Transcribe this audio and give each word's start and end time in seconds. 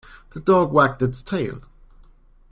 The 0.33 0.39
dog 0.39 0.73
wagged 0.73 1.03
its 1.03 1.21
tail. 1.21 1.61